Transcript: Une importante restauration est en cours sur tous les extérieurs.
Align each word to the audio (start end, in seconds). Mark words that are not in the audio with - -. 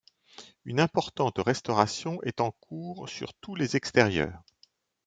Une 0.65 0.79
importante 0.79 1.37
restauration 1.37 2.19
est 2.23 2.41
en 2.41 2.49
cours 2.53 3.07
sur 3.07 3.35
tous 3.35 3.53
les 3.53 3.75
extérieurs. 3.75 4.41